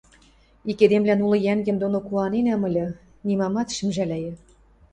[0.69, 2.87] —Ик эдемлӓн улы йӓнгем доно куаненӓм ыльы,
[3.27, 4.33] нимамат шӹм ӹжӓлӓйӹ